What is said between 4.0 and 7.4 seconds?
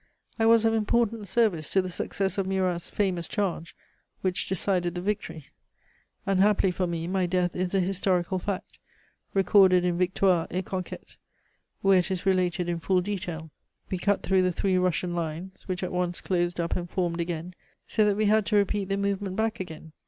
which decided the victory. Unhappily for me, my